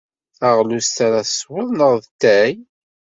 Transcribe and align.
D 0.29 0.33
taɣlust 0.39 0.97
ara 1.05 1.27
teswed 1.27 1.67
neɣ 1.71 1.93
d 2.03 2.03
atay? 2.09 2.53